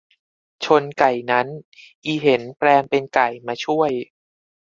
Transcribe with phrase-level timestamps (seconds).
[0.65, 1.47] ชนไก่นั้น
[2.05, 3.91] อีเห็นแปลงเป็นไก่มาช่วย